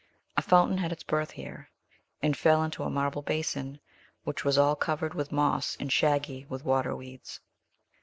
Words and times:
A 0.35 0.41
fountain 0.41 0.79
had 0.79 0.91
its 0.91 1.03
birth 1.03 1.29
here, 1.29 1.69
and 2.23 2.35
fell 2.35 2.63
into 2.63 2.81
a 2.81 2.89
marble 2.89 3.21
basin, 3.21 3.79
which 4.23 4.43
was 4.43 4.57
all 4.57 4.75
covered 4.75 5.13
with 5.13 5.31
moss 5.31 5.77
and 5.79 5.93
shaggy 5.93 6.43
with 6.49 6.65
water 6.65 6.95
weeds. 6.95 7.39